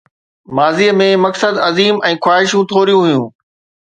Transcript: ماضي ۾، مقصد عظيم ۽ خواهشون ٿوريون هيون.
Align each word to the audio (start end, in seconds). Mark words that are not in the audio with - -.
ماضي 0.55 0.87
۾، 1.01 1.09
مقصد 1.25 1.53
عظيم 1.67 1.95
۽ 2.09 2.13
خواهشون 2.27 2.67
ٿوريون 2.73 3.03
هيون. 3.11 3.29